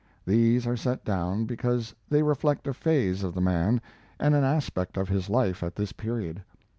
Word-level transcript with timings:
These 0.25 0.65
are 0.65 0.75
set 0.75 1.05
down 1.05 1.45
because 1.45 1.93
they 2.09 2.23
reflect 2.23 2.65
a 2.65 2.73
phase 2.73 3.21
of 3.21 3.35
the 3.35 3.39
man 3.41 3.79
and 4.19 4.33
an 4.33 4.43
aspect 4.43 4.97
of 4.97 5.09
his 5.09 5.29
life 5.29 5.61
at 5.61 5.75
this 5.75 5.91
period. 5.93 6.41